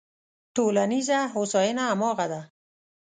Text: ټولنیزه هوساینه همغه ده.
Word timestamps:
ټولنیزه 0.55 1.19
هوساینه 1.33 1.83
همغه 1.89 2.25
ده. 2.31 2.41